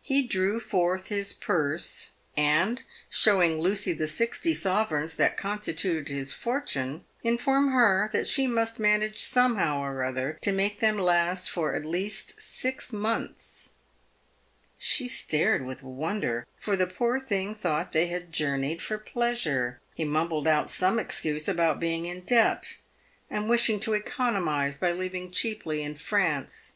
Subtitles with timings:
[0.00, 6.32] He drew forth his purse, and, show ing Lucy the sixty sovereigns that, constituted his
[6.32, 11.84] fortune, informed her she must manage somehow or other to make them last for at
[11.84, 13.70] least six months.
[14.78, 19.80] She stared with wonder, for the poor thing thought they had journeyed for pleasure.
[19.94, 22.76] He mumbled out some excuse about being in debt,
[23.28, 26.74] and wishing to economise by living cheaply in France.